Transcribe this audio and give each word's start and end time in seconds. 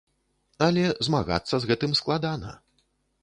Але 0.67 0.85
змагацца 1.09 1.55
з 1.65 1.69
гэтым 1.71 1.91
складана. 1.99 2.57